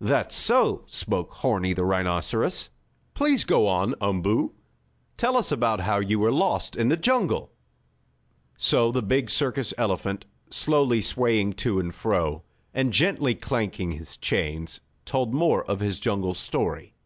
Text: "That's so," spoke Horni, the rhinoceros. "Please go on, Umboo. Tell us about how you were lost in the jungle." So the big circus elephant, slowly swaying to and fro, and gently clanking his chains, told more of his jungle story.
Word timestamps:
"That's 0.00 0.34
so," 0.34 0.82
spoke 0.88 1.34
Horni, 1.34 1.72
the 1.72 1.84
rhinoceros. 1.84 2.68
"Please 3.14 3.44
go 3.44 3.68
on, 3.68 3.94
Umboo. 4.00 4.52
Tell 5.16 5.36
us 5.36 5.52
about 5.52 5.78
how 5.78 6.00
you 6.00 6.18
were 6.18 6.32
lost 6.32 6.74
in 6.74 6.88
the 6.88 6.96
jungle." 6.96 7.52
So 8.56 8.90
the 8.90 9.02
big 9.04 9.30
circus 9.30 9.72
elephant, 9.78 10.24
slowly 10.50 11.00
swaying 11.00 11.52
to 11.62 11.78
and 11.78 11.94
fro, 11.94 12.42
and 12.74 12.92
gently 12.92 13.36
clanking 13.36 13.92
his 13.92 14.16
chains, 14.16 14.80
told 15.04 15.32
more 15.32 15.62
of 15.70 15.78
his 15.78 16.00
jungle 16.00 16.34
story. 16.34 16.96